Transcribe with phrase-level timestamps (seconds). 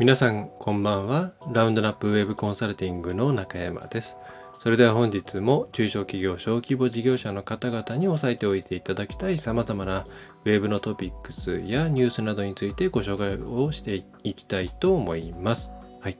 [0.00, 1.30] 皆さんこんばんは。
[1.52, 4.16] ラウンドナップウェブコンサルティングの中山です。
[4.58, 10.04] それでは本日も中小企業小規模事業者の方々に押さえておいていただきたい様々な
[10.44, 15.70] ウェブのトピックスやニュースなどについてご紹介をしていきたいと思います。
[16.00, 16.18] はい。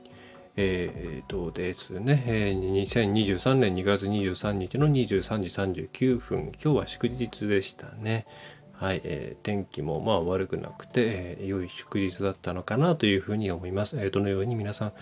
[0.55, 8.25] えー、とですね、え、2023年2月23日の23時39分今日は祝日でしたね。
[8.77, 13.97] はい、えー、天気もまあ悪くなくて、えー、良い祝日だったのかなというふうに思います。
[13.97, 14.93] えー、どのように皆さん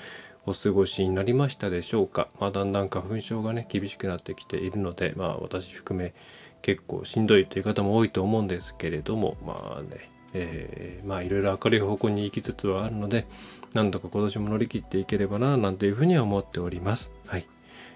[0.46, 2.28] お過ごしになりましたでしょうか。
[2.40, 6.14] まあ、だんだん花粉症がね、厳しくなってきているので、まあ私含め
[6.62, 13.26] 結構しんどいという方も多いと思うんですけれども、まあね、えー、まあいろいろ明るい方向に行きつつはあるので、
[13.74, 17.12] なんとか今年も乗り切っていければな、なんていうふうには思っております。
[17.26, 17.48] はい。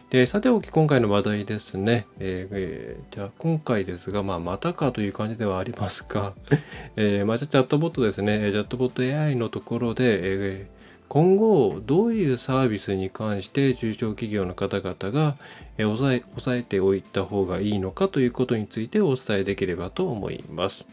[0.09, 2.07] で、さておき今回の話題ですね。
[2.19, 6.33] えーえー、じゃあ今回ですが、まあ、またかという感じではありますが、
[6.95, 8.51] えー、まあ、チャットボットですね。
[8.51, 10.77] チャットボット AI のところで、えー
[11.09, 15.37] 今後どういうサービスに関して中小企業の方々が
[15.77, 20.85] 押さえ押さえておいた方がいいのかということについてお伝えできればと思います。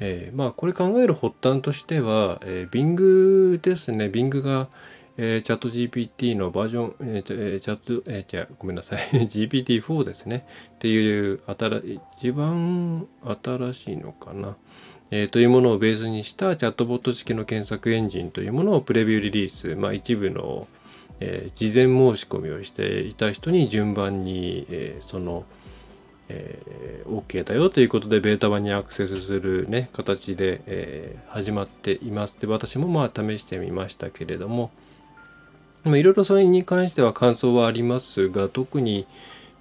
[0.00, 4.06] えー、まあこれ考える発端としては、えー、Bing ですね。
[4.06, 4.68] Bing が、
[5.20, 10.46] えー、チャット GPT のバージョン、えー、チャット、えー、じゃごめんなさい、 GPT-4 ですね。
[10.76, 11.82] っていう新、
[12.16, 13.08] 一番
[13.44, 14.56] 新しいのかな。
[15.10, 20.68] えー、というものをベースにしたチャットボット式の検索エンジンというものをプレビューリリース、まあ、一部の、
[21.18, 25.46] えー、事前申し込みをしていた人に順番に、えー、その、
[26.28, 32.38] えー、OK だよということでベータ版にアクセスする、ね、形で、えー、始まっています。
[32.38, 34.70] で私もまあ試してみましたけれども、
[35.84, 39.06] いろいろそれに関しては感想はありますが特に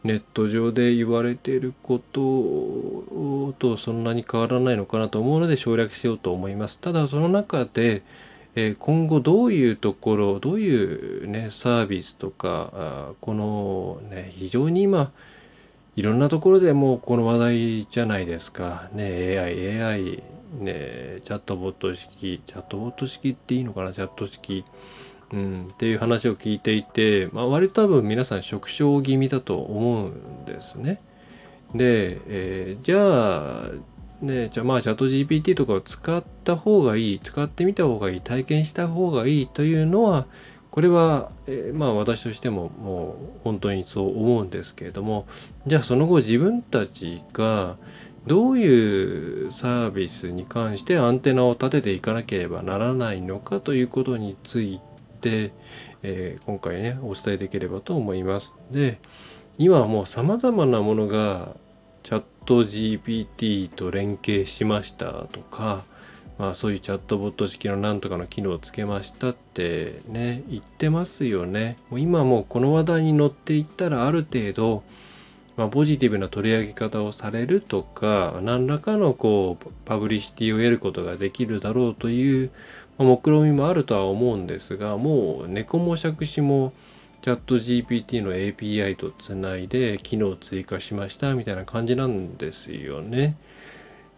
[0.04, 6.80] ネット上で言われていることとそんなに変わらないのかなと思うので省略しようと思います。
[6.80, 8.04] ただその中で
[8.56, 15.12] え今後どういうところどういう、ね、サービスとかこの、ね、非常に今
[15.96, 18.90] いろんなところでもうこの話題じゃないですか。
[18.94, 20.24] ね、AI、AI、
[20.60, 24.64] ね、チャットボット式、チャットボット式っていいのかな、チャット式。
[25.34, 31.02] うん、っていう話を聞いていて、まあ、割と多分皆さん縮小気味だと思うんですね。
[31.76, 33.72] で、えー、じゃあ
[34.22, 40.26] ね、じゃあまあチャット GPT とかを使った方がいい、使ってみた方がいい、体験した方がいいというのは、
[40.72, 45.28] これは、えー、まあ私としてももう本当にそう思うんですけれども、
[45.68, 47.78] じゃあその後自分たちが
[48.28, 54.97] どういうサービスに関してアンテナを立てていかなければならないのかということについて、
[56.04, 58.54] えー、今回ねお伝えできればと思います。
[58.72, 59.00] で
[59.58, 61.56] 今はもう様々なものが
[62.04, 65.84] チャット GPT と連携しましたとか、
[66.38, 71.78] まあ、そういうチャットボット式のなんとかの機能をつけましたってね言ってますよね。
[71.90, 74.84] もう今もうこの話題に乗っていったらある程度
[75.58, 82.52] まあ、ポジティブな取り上げ方をされるとか何らかのこうパブリシティを得ることができるだろうという、
[82.98, 86.74] 目論見みもあるとは思うんですがもう猫も杓子も
[87.22, 93.38] チャット GPT の API とつないで機能追加しましたみたいな感じなんですよね。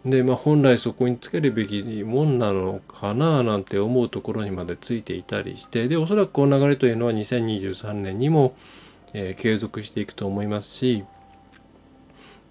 [0.06, 8.56] で、まあ、本来そこにつけるべきもんなのかななんて思うところにまでついていたりしてでおそらくこの流れというのは2023年にも、
[9.13, 11.03] えー、継続していくと思いますし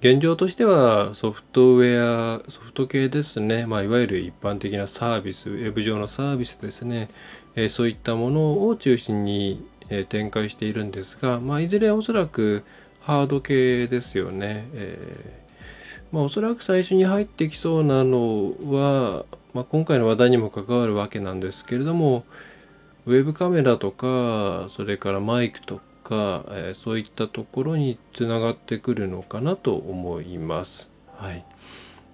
[0.00, 7.08] 現状としてはソフトウェア、ソフト系ですね、まあ、いわゆる一般的なサービス、ウェブ上のサービスですね、
[7.56, 12.62] えー、そういったものを中心に、えー、展開しているんですが、まあ、いずれおそらく
[13.00, 14.68] ハード系ですよね。
[14.72, 22.24] えー、まあ、おそらく最初に入ってきそうなのは、まあ、今回の話題にも関わるわけなんですけれども、
[23.06, 30.88] ウェブカメラとか、それからマイクとか、え、そういったところにつながってくるのかなと思います。
[31.14, 31.44] はい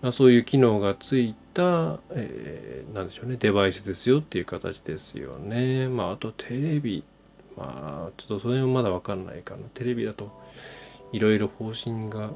[0.02, 5.88] まあ、そういう機能がついた、えー、なんでしょうね、デバイスですよっていう形ですよね。
[5.88, 7.04] まあ、あとテレビ。
[7.56, 9.62] まあ、ちょっとそれもまだわかんないかな。
[9.74, 10.32] テレビだと
[11.12, 12.32] いろいろ方針が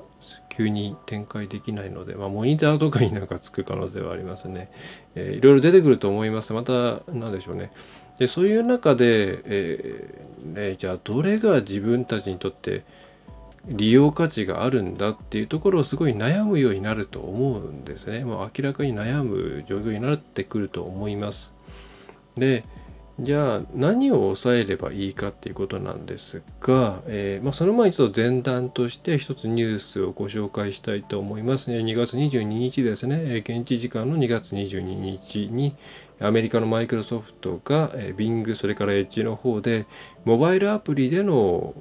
[0.48, 4.70] 急に展開できないので、まあ、モニターとかになんかつく可能性はありますね。
[5.16, 6.52] いろいろ出てくると思います。
[6.52, 7.72] また、なんでしょうね。
[8.18, 12.84] でそういう中で、えー、ね、じゃあどれが自分たちにとって
[13.66, 18.24] 利用価値があるんだっていうところをすごい悩むようになると思うんですね。
[18.24, 21.52] もう明らかに悩む状況になってくると思います。
[22.34, 22.64] で、
[23.20, 31.78] じゃあ何を抑えればいいかっていうことなんですが、えー、まあ、その前にちょっと前段として一つニュースをご紹介したいと思いますね。
[31.78, 35.74] 2月22日ですね、現地時間の2月22日に
[36.20, 39.86] アメリカのマイクロソフトが Bing それから Edge の方で
[40.24, 41.74] モバイルアプリでの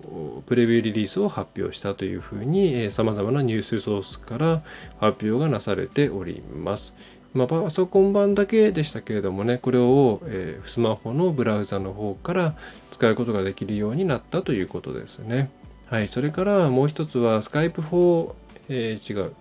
[0.45, 4.63] プレビューリリースを発表したというふうに様々なニュースソースから
[4.99, 6.93] 発表がなされております。
[7.33, 12.55] まあ、パソコン版だけでしたけれどもね、これを、えー、スマホのブラウザの方から
[12.91, 15.51] 使うことができるようになったということですね。
[15.89, 18.35] はい、それからもう一つは Skype for、
[18.69, 19.33] えー、違う。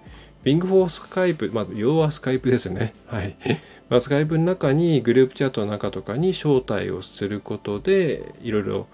[0.45, 2.95] Bing for Skype、まあ、要は Skype ですね。
[3.07, 3.37] はい。
[3.91, 8.87] まあ、Skype の中にグループチャットの中とかに招待をすることで、いろいろ、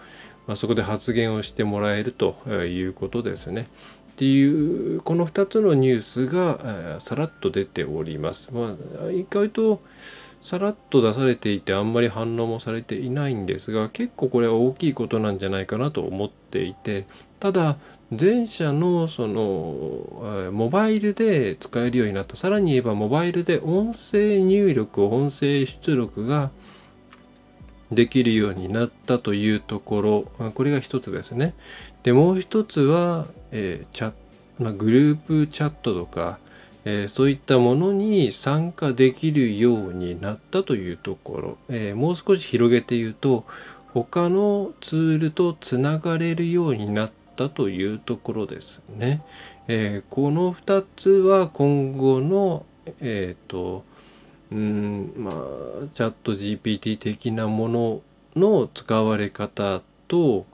[0.47, 3.69] まあ、そこで発言をしてもらえるということですね。
[4.23, 8.55] っていうこの2つのニュースがさらっと出ております。
[8.55, 9.83] まあ、意外と
[10.41, 17.07] さらっと出されていてあんまり反応もされていないんですが結構これは大きいことなんじゃないかなと思っていて
[17.41, 17.79] ただ
[18.17, 26.51] 前者のそのモバイルで使えるようになったさらに言えばモバイルで音声入力音声出力が
[27.91, 31.55] できるようになったというところこれが一つですね
[32.03, 34.13] でもう一つは、えー、チャ
[34.59, 36.39] まあ、グループチャットとか、
[36.85, 43.45] えー、そういったものに参加できるようになったというところ、えー、もう少し広げて言うと
[43.95, 49.23] 他のツールとつながれるようになったというところですね。
[49.69, 52.65] えこの2つは今後の
[53.01, 53.85] えっ、と
[54.51, 55.35] うんまあ
[55.95, 58.01] チャット GPT 的なもの
[58.35, 60.47] の使われ方と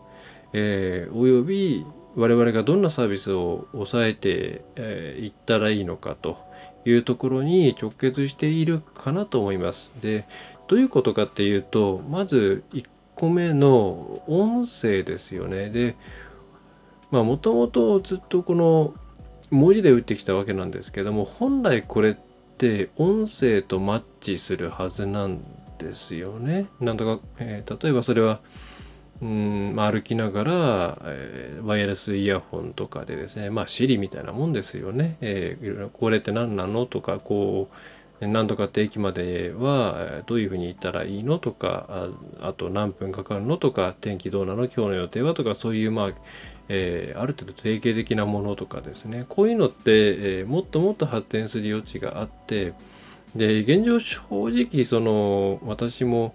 [0.53, 1.85] えー、および
[2.17, 4.33] 我々がどんなサービスを抑えてい、
[4.77, 6.39] えー、ったらいいのかと
[6.85, 9.93] いうところに直結しているかなと思います。
[10.01, 10.27] で
[10.67, 15.71] どういうことかっていうとまず1個目の音声ですよね。
[15.71, 15.97] で
[17.11, 18.95] まあもともとずっとこの
[19.51, 22.15] 文字で打ってきたわけなんですけども本来これっ
[22.59, 25.41] て音声とマッチするはずなん
[25.79, 26.67] ですよね。
[26.81, 28.41] なんとか、えー、例えばそれは
[29.21, 37.75] うん、歩きながら、えー、ワイヤレスイヤホンとかでですねまあ Siri みたいなもんですよね、えー、これって何なのとかこう
[38.21, 42.09] 何とかって駅まではどういうふうに行ったらいいのとか
[42.41, 46.13] あと何分かかるのとか天気どうなの今日の予定はとかそういうまあ、
[46.69, 49.25] えー、ある程度定型的なものとかですね。
[49.29, 49.83] こういうのって、
[50.41, 52.73] えー、もっともっと発展する余地があって
[53.37, 56.35] で現状正直その私も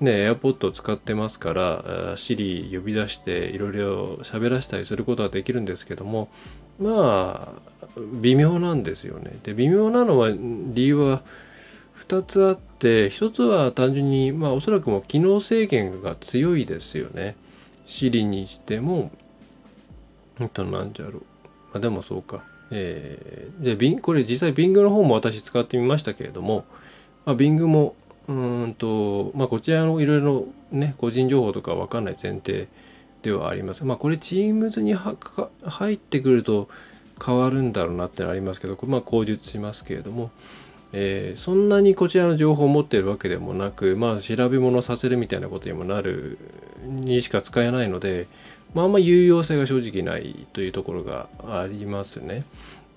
[0.00, 6.28] ね、AirPod を使ってますから、Siri 呼び出していろいろ喋らせたりすることはできるんですけども、
[6.78, 9.38] まあ、微妙なんですよね。
[9.42, 11.22] で、微妙なのは、理由は
[12.06, 17.36] 2つあって、1つは単純に、まあ、おそらくも機能制限が強いですよね。
[17.86, 19.10] Siri にしても、
[20.44, 21.14] んと、なんじゃろう。
[21.14, 21.22] ま
[21.74, 22.44] あ、でもそうか。
[22.70, 26.64] えー、で、これ実際 Bing の方も私使ってみましたけれども、
[27.24, 27.96] まあ、Bing も
[28.28, 32.68] うんと、まあ、こちらのいろいろね、個人情報とかわかんない前提
[33.22, 33.84] ではあります。
[33.84, 36.68] まあ、これ Teams に入ってくると
[37.24, 40.30] 変わるんだろうなってのありますけど、これまあ口述しますけれども、
[40.92, 46.38] えー、そんなにこちらの情報を持っているわけでもなく、まあ、調べ物させるみたいなことにもなる
[46.84, 48.26] にしか使えないので、
[48.74, 52.44] まあ、あんま有用性が正直ないというところがありますね。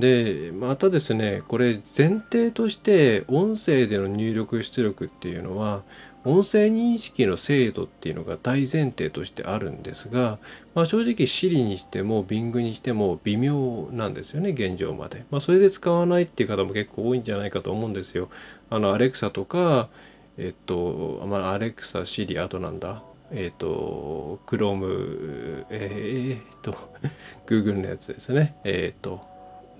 [0.01, 5.83] でまたですねこれ前提として音声での入力出力っていうのは
[6.25, 10.39] 音声認識の精度っていうのが大前提としてあるんですが、
[10.75, 18.29] まあ、正直 Siri にしても Bing にしても微妙なんですよね現状まで、まあ、それで使わないっていう方も結構多いんじゃないかと思うんですよ
[18.69, 19.89] あの Alexa とか
[20.37, 26.75] えっと、まあ、Alexa、Siri あとなんだえっ、と、Chrome、えー、っと、
[27.47, 28.57] Google のやつですね。
[28.65, 29.21] えっ、と、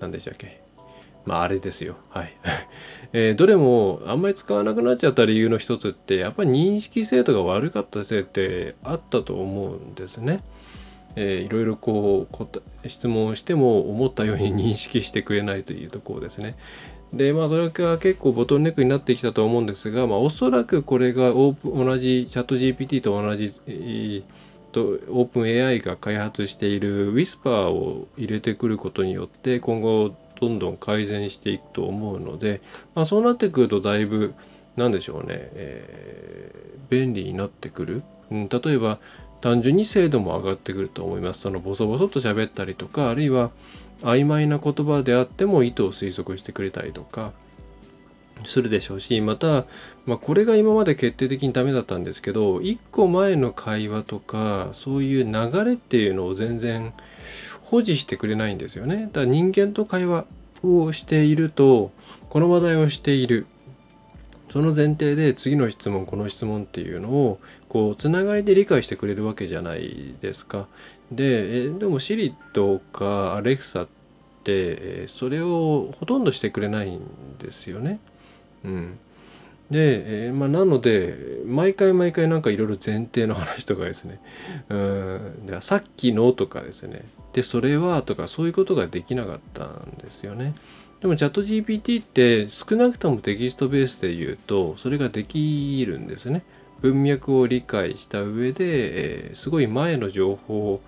[0.02, 0.60] 何でしたっけ？
[1.24, 1.96] まああれですよ。
[2.10, 2.32] はい。
[3.14, 10.40] えー、どれもあんまり使わなくなっちゃった理由の一つって、やっぱり認識精度が悪かったせいってあったと思うんですね。
[11.14, 16.56] えー、いろいろこう質問しても思ったように認識してくれないというところですね。
[17.12, 24.22] で、まあそれが結構ボトルネックになってきたと思うんですが、まあおそらくこれがオープ同じチャット GPT と同じ、えー
[24.72, 32.60] とオープン AI が開発している Whisper を入れてくることによって今後どんどん改善していくと思うので、
[32.94, 34.34] まあ、そうなってくるとだいぶ
[34.76, 38.98] 何でしょうね、えー、便利になってくる、うん、例えば
[39.40, 41.40] 単純に精度も上がってくると思います。
[41.40, 43.50] そのボソボソと喋ったりとかあるいは
[44.00, 47.32] 曖昧な言葉であっても意図を推測してくれたりとか
[48.44, 49.66] するでしょうしまた、
[50.06, 56.92] まあ、これが今まで決定的にダメだったんですけど1個前の会話とかそういう流れっていうのを全然
[57.62, 60.26] 保持してくれないんですよねだから人間と会話
[60.62, 61.90] をしていると
[62.28, 63.46] この話題をしている
[64.52, 70.68] その前提で次の質問この質問っていうのをこうつながりで理解してくれるわけじゃないですか。
[71.10, 73.88] ででも Siri とか Alexa っ
[74.44, 77.00] てそれをほとんどしてくれないん
[77.38, 77.98] ですよね。
[78.64, 78.98] うん、
[79.70, 84.20] で、えー、まあ、なので毎回毎回なんかいろいろ前提の話とかですね
[84.68, 90.54] うんでさっきのとかですねでそれはとかそういうことができなかったんですよね。
[91.00, 96.44] でもチャット GPT って少なくともテキストベースで言うとそれができるんですね。
[96.80, 100.80] 文脈を理解した上で、えー、すごい前の情報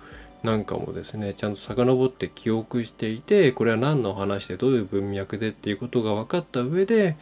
[0.45, 7.17] なんかもですねちゃんと遡って記憶していてこれは何の話でどういう文脈でっていうことが分かった上で、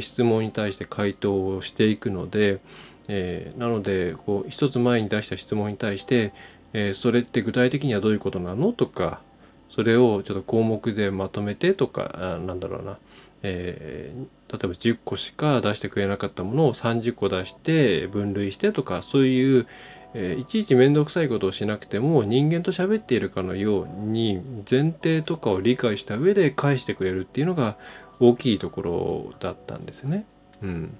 [0.00, 2.60] 質問に対して回答をしていくので、
[3.08, 6.32] えー、なのでこう一つ前に出した質問に対して、
[6.72, 9.22] えそれって具体的にはどういうことなのとか
[9.70, 12.98] それをちょっと項目でまとめてとかなんだろうな、
[13.42, 19.66] えー、例えば10個しか出してくれなかったものを30個出して分類してとかそういう、
[20.14, 27.76] えー、いちいち面倒くさいことをしなくても人間と喋っているかのように前提とかを理解した上で返してくれるっていうのが
[28.20, 30.26] 大きいところだったんですね。
[30.62, 30.96] うん、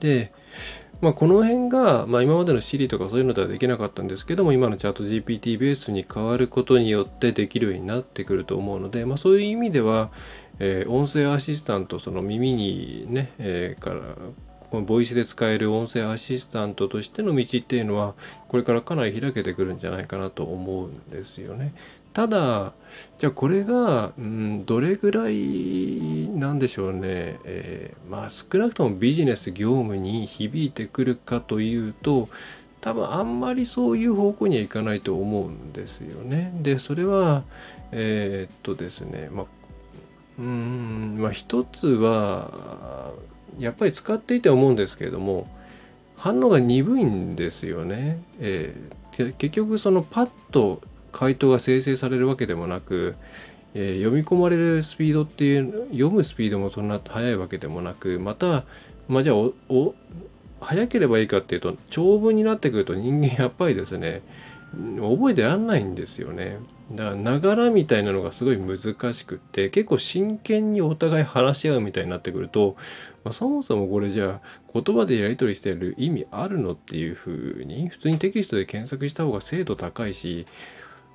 [0.00, 0.32] で
[1.00, 10.10] まあ、この辺が、まあ、今までの Siri とかそういうのではできなかったんですけども今のチャット GPT ベースに変わることによってできるようになってくると思うので、まあ、そういう意味では、
[10.58, 14.00] えー、音声アシスタントその耳にね、えー、から
[14.70, 18.14] このボイスで使える音声アシスタントとしての道っていうのは
[18.48, 21.74] これからかなり開けてくるんじゃないかなと思うんですよね。
[22.12, 22.72] ただ
[23.18, 27.00] じゃあこれが、うん、どれぐらいなんでしょうね、
[27.44, 32.30] えー、まあ少なくともビジネス業務に響いてくるかというと
[32.80, 36.52] 多分あんまりそういう方向にはいかないと思うんですよね。
[36.62, 37.44] でそれは
[37.92, 39.46] えー、っとですねまあ
[40.38, 43.12] うんまあ一つは
[43.58, 45.48] やっぱり使っていて思うんですけれども
[46.16, 48.22] 反応が鈍いんですよね。
[48.40, 50.80] えー、結局そのパッと
[51.12, 53.16] 回答が生成されるわけでもなく、
[53.74, 58.64] えー、読み込まれるスピードっていう読むスピードもそんな速いわけでもなくまた
[59.08, 59.94] まあじゃあお
[60.60, 64.22] 早ければいいかっていうと長文になってくると人間やっぱりですね
[65.00, 66.58] 覚えてらんないんですよね。
[66.92, 68.78] だからながらみたいなのがすごい難
[69.14, 72.76] しくって結構真剣にお互い話し合うみたいになってくると、
[73.24, 80.46] まあ、そもそもこれじゃあ言葉でやり取りしてる意味あるのっていうふうに普通にテキストで検索した方が精度高いし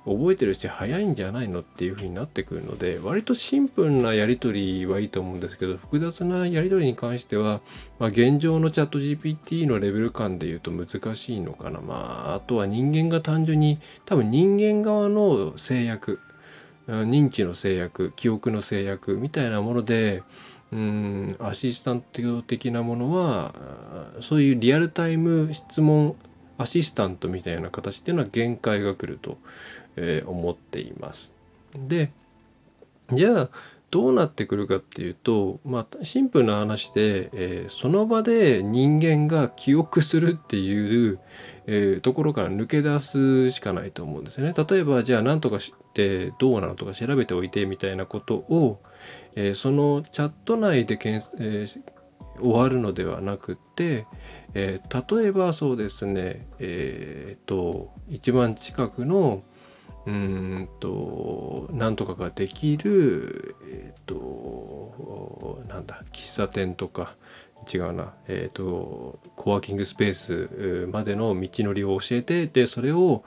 [0.04, 7.60] 覚えてるし早いんじゃないのっていう風になってくるので割とシンプルなやり取りはいいと思うんですけど複雑なやり取りに関しては、
[8.00, 11.80] まあ、現状のチャット GPT のレベル感で言うと難しいのかな。
[11.80, 16.18] まああとは人間が単純に多分人間側の制約
[16.88, 20.24] 認知の制約記憶の制約みたいなもので
[20.72, 23.54] うんアシスタント的なものは
[24.20, 26.16] そういうリアルタイム質問
[26.58, 29.38] アシスタントみたいな形っていうのは限界が来ると
[29.96, 31.34] え、思っています。
[31.76, 32.12] で
[33.12, 33.50] じゃあ
[33.92, 41.18] どうなってくるかっていうと、まあ、シンプルな話で、えー、その場で人間が記憶するっていう、
[41.66, 44.54] えー、ところから抜け出すしかないと思うんですね。
[44.56, 48.80] 例えばじゃあ何とかしてどうなのとか調べておいてみたいなことを、
[49.34, 51.66] えー、そのチャット内でけん、え
[52.40, 54.06] 終わるのではなくて、
[54.54, 54.80] え
[55.10, 59.42] 例えばそうですねえっと一番近くの
[60.06, 67.14] うんとなんとかができるえっ、ー、となんだ喫茶店とか
[67.72, 73.24] 違うなえっ、ー、とコワーキングスペースまでの道のりを教えてでそれを、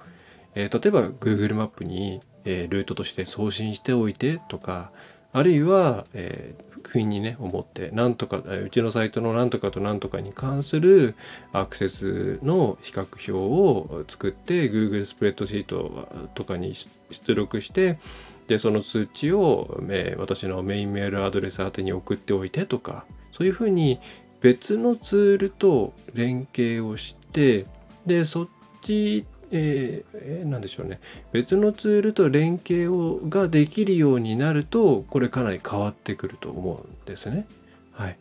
[0.54, 4.92] えー、例えば Google マップに、え、ルートとして送信しておいてとか
[5.32, 6.56] あるいは、え
[6.90, 11.16] 不意にね思ってなんとかうちのサイトのなんとかとなんとかに関する
[11.54, 16.74] アクセスの比較表を作って Google スプレッドシートとかに
[17.12, 18.00] 出力して
[18.48, 19.82] でその通知を、
[20.18, 24.00] 私のメインメールアドレス宛てに送っておいてとかそういうふうに
[24.42, 27.66] 別のツールと連携をして
[28.06, 28.48] でそっ
[28.82, 29.26] ち
[29.58, 31.00] えー、なんでしょうね
[31.32, 37.46] 別のツールと連携をができるようになるとこれかなり変わってくると思うんですね。
[37.94, 38.18] はい、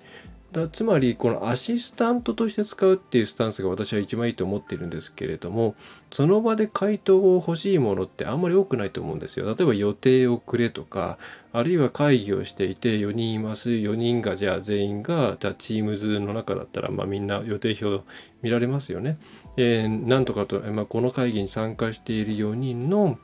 [0.55, 5.75] だつまりこのアシスタントとして使うっていうスタンスが私は一番いいと思ってるんですけれども
[6.13, 9.47] その場で回答を欲しいものってあんまり多くないと思うんですよ。
[9.47, 11.19] 例えば予定をくれとか
[11.53, 18.05] あるいは会議をしていて4人います4人がじゃあ全員がじゃあ Teams の中だったらまあみんな予定表
[18.43, 19.19] 見られますよね。
[19.57, 23.19] えー、なんとかと、まあ、この会議に参加している4人の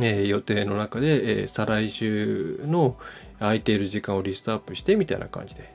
[0.00, 2.96] えー、予定の中で、えー、再来週の
[3.40, 5.72] 空いている時間をリストアップしてみたいな感じで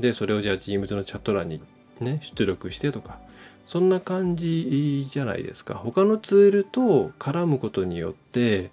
[0.00, 1.60] で、それをじゃあ Teams のチャット欄に
[2.00, 3.18] ね、出力してとか、
[3.66, 5.74] そんな感じじゃないですか。
[5.74, 8.70] 他のツールと絡むことによって、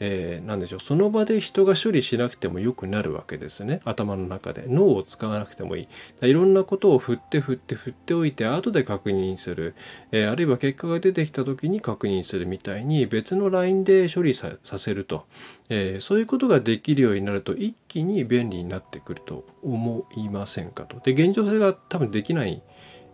[0.00, 3.80] えー、何でしょう、その場で人が処理しなくてもよくなるわけですね。
[3.84, 4.64] 頭の中で。
[4.68, 5.88] 脳を使わなくてもい
[6.22, 6.28] い。
[6.28, 9.74] いろんなことを振って振って振っておいて、後で確認する。
[10.12, 15.26] えー、あるいは結果が出てきた時に確認するみたいに、別の LINE で処理させると、
[15.68, 21.00] えー、そういうことができるようになると、一気に便利になってくると思いませんかと。
[21.00, 22.62] で、現状それが多分できない。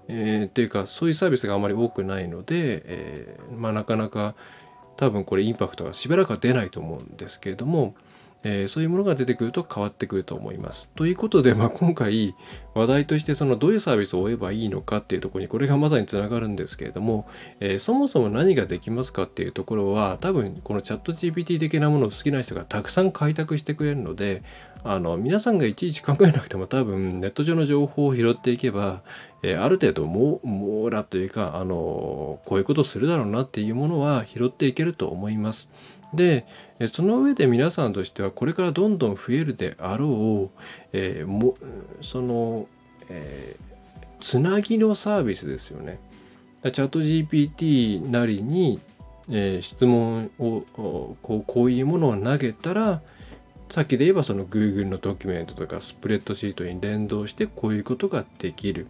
[0.09, 4.35] えー、っていうかそういうサービスがあまり多くないので、えー、まあ、なかなか
[4.97, 7.95] 多分これインパクトがしばらくは出ないと思うんですけれども、
[8.45, 10.89] えー、そういうものが出てくると変わってくると思います。
[10.95, 12.35] ということで、まあ、今回
[12.75, 17.27] 話題としてそのどういうサービスを追えばいいのかっていうところにこれがまさにつながるんですけれども、
[17.61, 24.43] えー、そもそも何ができますかっていうところは多分このチャット GPT 的なものを好きな人がたくさん開拓してくれるので
[24.83, 29.01] あの皆さんがいちいち考えなくても多分ネット上の情報を拾っていけば、
[29.43, 35.69] えー、ある程度も網羅というかあのこういうことするだろうなっていうものは拾っていけると思います。
[36.15, 36.47] で
[36.93, 40.61] その上で皆さんとしてはこれからどんどん増えるであろう、
[40.93, 41.57] えー、も
[42.01, 42.67] その、
[43.09, 46.01] えー、つなぎのサービスですよね。
[46.63, 48.81] チャット GPT なりに、
[49.29, 53.03] えー、質問をこうこういうものを投げたら
[53.71, 58.87] さっきで言えばその Google のドキュメントとかスプレッドシートに連動してこういうことができる。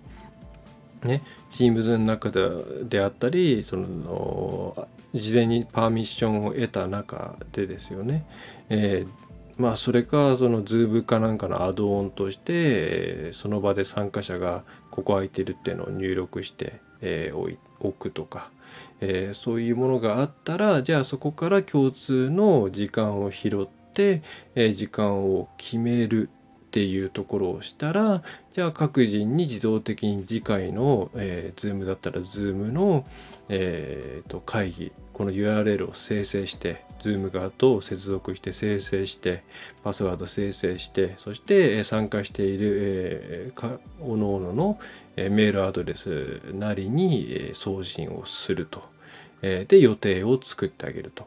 [1.03, 8.27] ね、Teams の中であったりその事前にパーミッションを得た中でですよね、
[8.69, 17.59] えー、まあそれかその Zoom かなんかのアドオンとしてその場で参加者がここ空いてるっていうのを入力して、え、置
[17.99, 18.51] くとか、
[19.01, 24.23] えー、そういうものがあったらじゃあそこから共通の時間を拾って、
[24.57, 26.29] え時間を決める
[26.75, 33.07] っていうところをしたらじゃあ各人に自動的に次回の、えー、Zoom だったら Zoom の、
[33.49, 39.45] えーと、会議この URL を生成して Zoom 側と接続して生成して
[39.85, 44.79] パスワード生成してそして参加している、えー、かおのおのの
[45.15, 48.83] メールアドレスなりに送信をすると。
[49.43, 51.27] で予定を作ってあげると。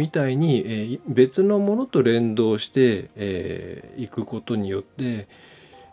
[0.00, 5.28] みたいに、えー、別のものと連動してい、えー、くことによって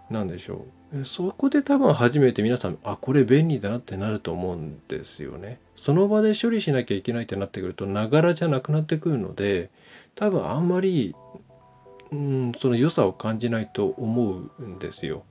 [0.09, 5.59] 何でしょうそこで多分初めて皆さんあこれ便利だなってなると思うんですよね。
[5.75, 9.69] その場で処理しなきゃいけないってなってくるとながらじゃなくなってくるので
[10.15, 11.13] 多分あんまり、
[12.11, 15.25] うん、その良さを感じないと思うんですよ。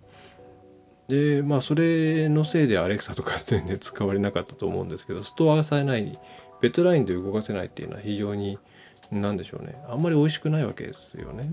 [1.08, 6.18] でまあそれのせいでアレクサとか全然使われなかったと思うんですけどストアさえない
[6.60, 8.58] 別ラインで動かせないっていうのは非常に
[9.10, 11.52] 何でしょうねあんまり美味しくないわけですよね。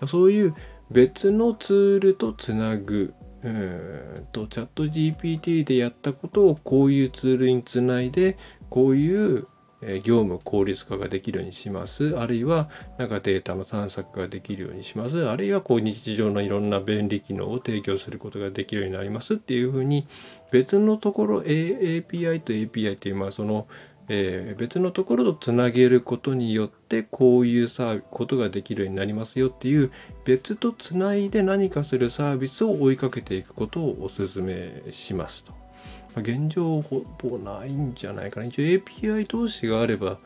[0.00, 0.54] うん、そういう
[0.90, 8.38] 別のツールとつなぐうんとチャット GPT でやったことをこういうツールにつないで
[8.70, 9.48] こういう
[10.04, 12.16] 業務効率化ができるようにします。
[12.16, 15.26] あるいはなんかデータの探索ができるようにします。
[15.26, 20.06] あるいはこう日常のいろんな便利機能を提供することができるようになりますっていうふうに
[20.52, 23.66] 別のところ API と API っていうまあその
[24.08, 29.92] えー、別のところとつなげることによってこういうさことができるようになりますよっていう
[30.24, 35.52] 別とつないで何かするサービスを追いかけていくことをお勧めしますと。
[36.16, 38.46] 現状ほぼないんじゃないかな。
[38.46, 40.18] 一応 API 同士があれば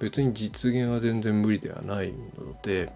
[0.00, 2.90] 別に実現は全然無理ではないので、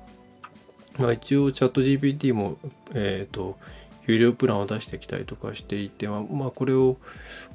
[0.98, 2.58] まあ、一応チャット GPT も、
[2.94, 3.58] えっ、ー、と
[4.06, 6.96] 有料プランを出してきたりとかしていて、まあ、これを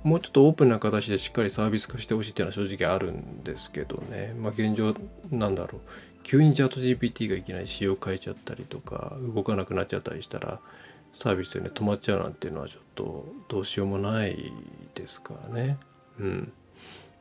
[0.04, 4.94] もうちょっとオープンな形でしっかりサービス化してほしいっていうのは正直あるんですけどね、まあ、現状
[5.32, 5.82] なんだろう
[6.24, 10.60] 急にチャット GPT がいきなり仕様変えちゃったりとか動かなくなっちゃったりしたら
[11.14, 14.52] サービスでね止まっちゃうなんていうのはちょっとどうしようもない
[14.94, 15.78] ですからね。
[16.20, 16.52] うん。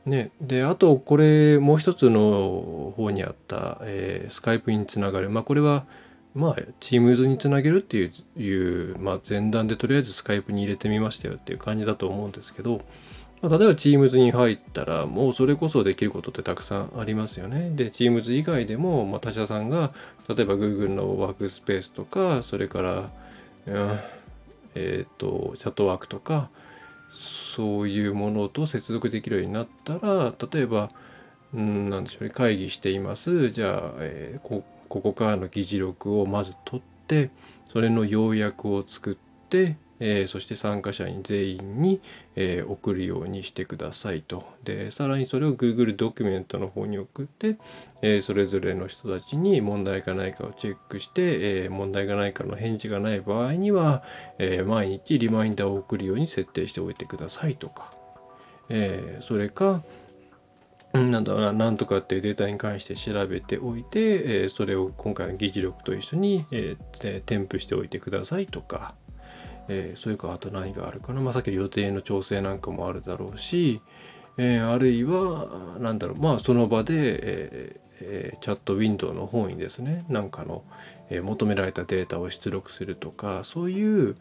[0.07, 5.85] ね、であとこれもう一つの方にあった、えー、スカイプにつながるまあこれは
[6.37, 12.83] まあ、Teams につなげるっていう、まあ、前段でとりあえずスカイプに入れてみましたよっていう感じだと思うんですけど、
[13.43, 17.71] まあ、例えば Teams に入ったら、もうそれこそできることってたくさんありますよね。
[17.75, 19.93] で、Teams 以外でも、まあ、他社さんが、
[20.29, 23.11] 例えば Google のワークスペースとか、それから、
[23.67, 23.99] うん、
[24.75, 26.51] えーと、チャットワークとか
[27.11, 30.91] そういうものと接続できるようになったら例えば
[31.55, 37.31] うんなでしょうね会議していますじゃあ、えー、こここからの議事録をまず取って
[37.73, 42.01] それの要約を作ってえー、そして参加者に全員に、
[42.35, 44.45] えー、送るようにしてくださいと。
[44.65, 47.57] で、さらにそれを Google ドキュメントの方に送って、
[48.03, 54.03] えー、それぞれの人たちに問題がないかをチェックして、え問題がないかの返事がない場合には、
[54.39, 57.93] え毎日リマインダーを送るように設定しておいてくださいとか。
[58.69, 59.83] えそれか、
[61.03, 66.77] なんだろうな、なんとかっていうデータに関して調べておいて、えそれを今回の議事録と一緒に、え
[67.25, 68.95] 添付しておいてくださいとか。
[69.69, 73.81] えー、それかあと何があるかな、まあ、さっきの予定の調整なんかもあるだろうし、
[74.39, 80.63] え、あるいは何だろうまあその場で、え、チャットウィンドウの方にですねなんかの、
[81.11, 84.17] え、求められたデータを出力するとかそういう、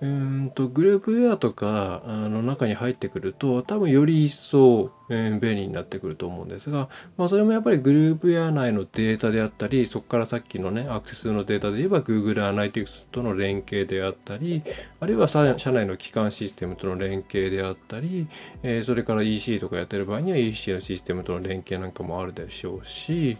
[0.00, 14.62] うんとグループウェアとかの中に入ってくると多分より一層、便利になってくると思うんですが、まあ、それもやっぱりグループウェア内のデータであったりそこからさっきのねアクセスのデータで言えば Google Analytics との連携であったり
[15.00, 18.28] あるいは社内の基幹システムとの連携であったり、
[18.62, 23.38] えー、それから EC とかやってる場合には EC のシステムとの連携なんかもあるでしょうし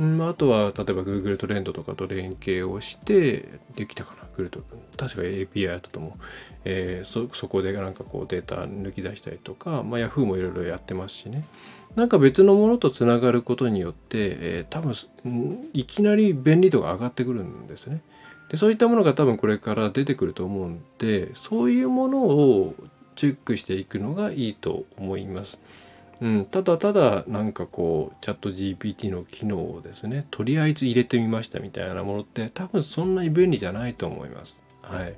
[0.00, 4.60] うん、あとは例えば Google トレンドとかと連携をしてできたかな来ると。
[4.96, 6.12] 確か API だったと思う、
[6.64, 11.44] えー、そそこでなんかこうデータ抜き出したりとか、まあ、Yahoo もいろいろやってますしね
[11.96, 18.00] なんか別のものとつながることによって、えー、多分いきなり便利度が上がってくるんですね
[18.50, 22.74] でそういったものが多分これから出てくると思うんでそういうものを
[23.16, 25.58] チェックしていくのがいいと思います。
[26.20, 34.62] うん、ただただなんかこうチャット GPT の機能をですねとりあえず入れてみましたみたいなものって多分そんなに便利じゃないと思います。
[34.82, 35.16] はい。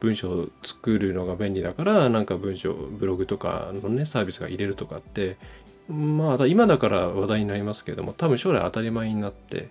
[0.00, 5.36] 文章を作るのが便利だからなんか文章ブログとかのねサービスが入れるとかって
[5.88, 9.68] まあ今だから話題になりますけども多分将来当たり前になって、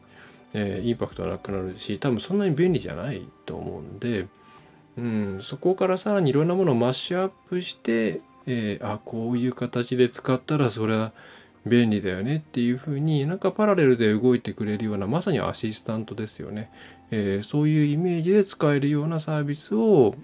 [0.53, 4.27] えー、インパクトはなくなるし多分そんなに便利じゃないと思うんで、
[4.97, 11.11] うん、そこからさらにいろんなものをマッシュアップしてえー、あこういう形で使ったらそれは
[11.65, 16.71] 便利だよねっていうふうになんかパラレルで動いてくれるようなまさにアシスタントですよね、
[17.11, 20.15] えー、そういうイメージで使えるようなサービスを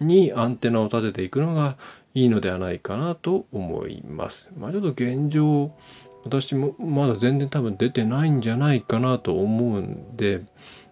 [0.00, 1.76] にアンテナを立てていくのが
[2.14, 4.50] いいのではないかなと思います。
[4.56, 5.72] まあ、ちょっと現状
[6.24, 10.42] 私もまだ全然多分出てないんじゃないかなと思うんで、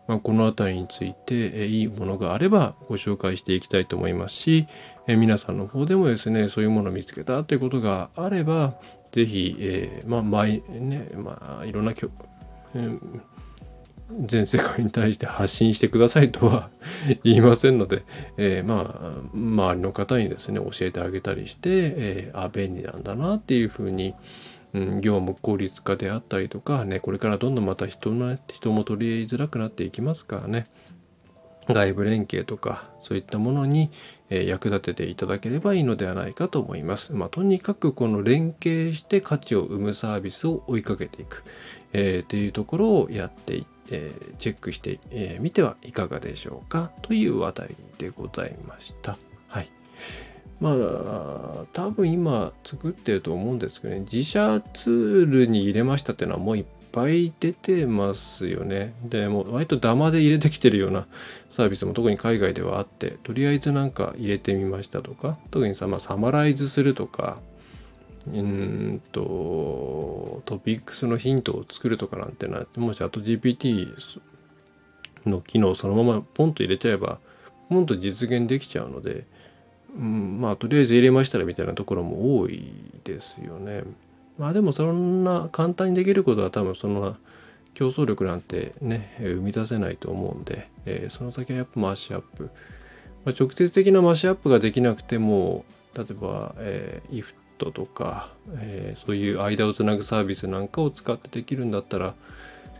[0.08, 4.66] まあ、この辺りについて、えいいものがあればご紹介していきたいと思いますし、
[5.06, 8.74] え皆さんの方でもですねそういうものを見つけたということがあれば
[9.12, 12.10] 是非、えー、まあ毎ねまあいろんなきょ、
[12.74, 13.20] えー
[14.26, 16.70] 全世界に対して発信してくださいとは
[17.22, 18.02] 言いませんので、
[18.36, 24.14] えー、まあ周りの方にですね教えてあげたりして、えー、あ便利なんだなっていうふうに
[24.72, 30.68] うん、業務効率化であったりとかね、これからどんどんまた人の人も取り入れづらくなっていきますからね、
[31.74, 33.90] 外部連携とかそういったものに、
[34.28, 37.12] え役立てていただければいいのではないかと思います。
[37.12, 41.42] まあ、とにかくこの連携して価値を生むサービスを追いかけていく、
[41.92, 49.18] えー、というところをやっていって、えー、チェックしてみ、えー、てはいかがでしょうかという話題でございました。
[49.48, 49.70] はい。
[50.60, 61.06] まあ多分今作ってると思うんですけどね自社ツールに入れましたっていうのはもういっぱい出てますよねでも割とダマで入れてきてるような
[61.48, 67.38] サービスも特に海外ではあってとりあえずなんか入れてみましたとか特にさ、まあ、サマライズするとか
[68.32, 73.94] うんとトピックスのヒントを作るとかなんてなもしあと GPT
[75.26, 77.18] の機能そのままポンと入れちゃえば
[77.70, 79.26] ポンと実現できちゃうので
[79.96, 82.72] うん、まあとりあえず入れましたらみたいなところも多い
[83.04, 83.82] ですよね。
[84.40, 87.14] まあでもそんな簡単にできることは多分その
[87.74, 92.44] 競争力なんてね生み出せないと思うんで、えー、その先はやっぱマッシュアップ、
[93.26, 97.22] まあ、直接的なマッシュアップができなくても例えば、えー、
[97.58, 102.14] IFT とか、えー、そういう間をつなぐサービスなんかを使ってできるんだったら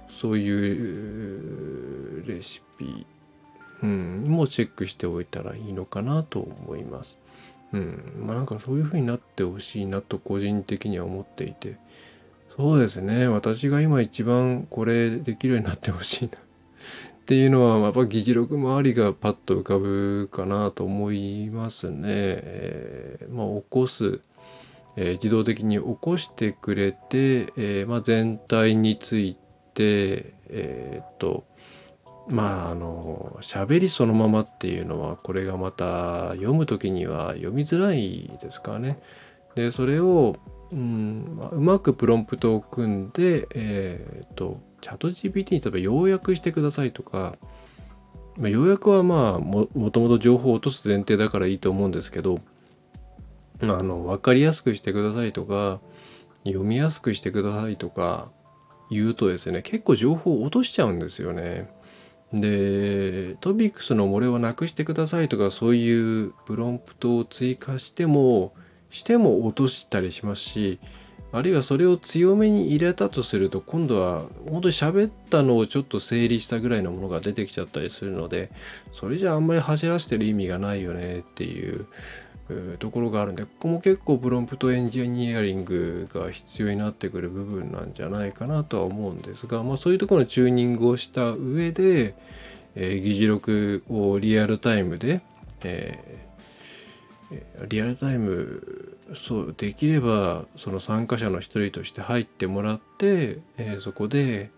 [0.09, 3.07] そういうレシピ
[3.83, 7.19] うん、もチェックしておいたらいいのかなと思います。
[7.73, 11.77] うん、まあなんかそういう風になってほしいなと個人的には思っていて、
[12.57, 16.31] そうですね、私が今一番これできるようになってほしいな。
[16.39, 22.03] っていうのは、やっぱ議事録周りがパッと浮かぶかなと思いますね。
[22.07, 24.21] えー、まあ起こす、
[24.97, 29.37] えー、自動的に起こしてくれて、えー、まあ、全体につい
[29.75, 31.45] て、えっと、
[32.31, 38.99] まああの喋りそのままっていうのはこれがまた読む時には読みづらいですからね。
[39.55, 40.37] でそれを、
[40.73, 47.37] うんまあ、うまくプロンプトを組んで、えーと、チャット GPT に例えば要約してくださいとか、
[48.39, 52.39] まあ、要約はまあももともと情報を落とす前提だからいいと思うんですけど
[53.63, 55.81] あの分かりやすくしてくださいとか
[56.45, 58.31] 読みやすくしてくださいとか
[58.91, 61.69] 言うとですね結構情報を落としちゃうんですよね。
[62.33, 68.53] でトピックスの漏れをなくしてくださいとかそういうプロンプトを追加しても
[68.91, 70.79] しても落としたりしますし
[71.33, 78.51] あるいはそれを強めに入れたとすると今度は本当に喋ったのをちょっと整理したぐらいのものが出てきちゃったりするので
[78.93, 81.87] それじゃあんまり走らせてる意味がないよねっていう
[82.79, 92.15] ところがあるんでここも結構プロンプトエンジニアリングが必要になってくる部分なんじゃないかなとは思うんですが、まあ、そういうところのチューニングをした上で、
[92.75, 95.23] えー、議事録をリアルタイムで、
[95.65, 104.51] えー、リアルタイムそうできればその参加者の一人として入ってもらって、えー、そこで、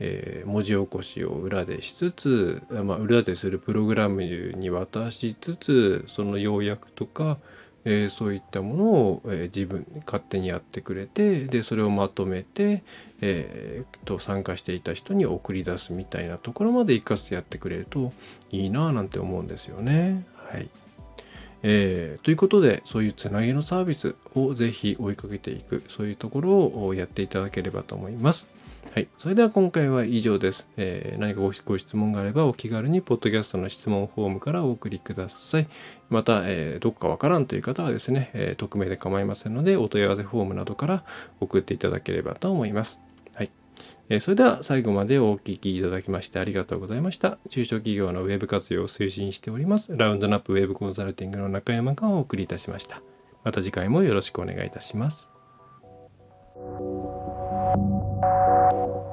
[0.00, 7.38] えー、文字起こしを裏でしつつ、まあ、裏でするプログラムに渡しつつその要約とか、
[7.84, 12.82] えー、そういったものを、えー、自分勝手にやってくれてでそれをまとめて、
[13.20, 18.12] えー、と参加していた人に送り出すみたいなところまで一括でやってくれると
[18.50, 20.26] いいなぁなんて思うんですよね。
[20.34, 20.68] はい
[21.66, 28.46] えー、ということでそういうつなぎのサービスをぜひ追いかけていくそういうところをやっていただければと思います。
[28.92, 29.08] はい。
[29.18, 30.68] それでは今回は以上です。
[30.76, 35.68] えー、何かご質問があればお気軽にポッドキャストの質問フォームからお送りください。
[36.10, 41.04] また、えー、どっかわからんという方はですね、えー、匿名で構いませんのでお問い合わせフォームなどから
[41.40, 43.00] 送っていただければと思います。
[43.34, 43.50] はい。
[44.08, 47.38] えー、それでは最後までお聴きいただきましてありがとうございました。
[47.48, 49.96] 中小企業のウェブ活用を推進しております。
[49.96, 53.02] ラウンドナップウェブコンサルティングの中山がお送りいたしました。
[53.42, 55.28] また次回もよろしくお願いいたします。
[58.72, 59.03] you